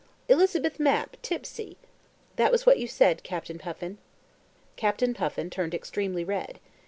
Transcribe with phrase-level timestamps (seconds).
[0.29, 1.77] Elizabeth Mapp tipsy!
[2.35, 3.99] That was what you said, Captain Puffin."
[4.75, 6.59] Captain Puffin turned extremely red.